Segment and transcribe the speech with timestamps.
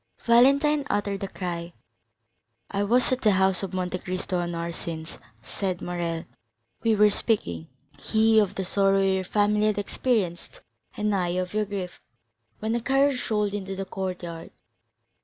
[0.25, 1.73] Valentine uttered a cry.
[2.71, 6.25] "I was at the house of Monte Cristo an hour since," said Morrel;
[6.83, 7.67] "we were speaking,
[7.99, 10.61] he of the sorrow your family had experienced,
[10.97, 12.01] and I of your grief,
[12.57, 14.49] when a carriage rolled into the courtyard.